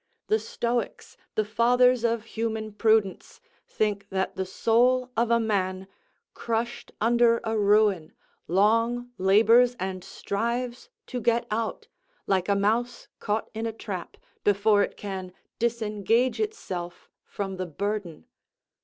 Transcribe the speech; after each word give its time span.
The 0.29 0.39
Stoics, 0.39 1.15
the 1.35 1.45
fathers 1.45 2.03
of 2.03 2.23
human 2.23 2.73
prudence, 2.73 3.39
think 3.67 4.09
that 4.09 4.35
the 4.35 4.47
soul 4.47 5.11
of 5.15 5.29
a 5.29 5.39
man, 5.39 5.87
crushed 6.33 6.91
under 6.99 7.39
a 7.43 7.55
ruin, 7.55 8.11
long 8.47 9.11
labours 9.19 9.75
and 9.79 10.03
strives 10.03 10.89
to 11.05 11.21
get 11.21 11.45
out, 11.51 11.87
like 12.25 12.49
a 12.49 12.55
mouse 12.55 13.09
caught 13.19 13.51
in 13.53 13.67
a 13.67 13.71
trap, 13.71 14.17
before 14.43 14.81
it 14.81 14.97
can 14.97 15.33
disengage 15.59 16.39
itself 16.41 17.07
from 17.23 17.57
the 17.57 17.67
burden. 17.67 18.25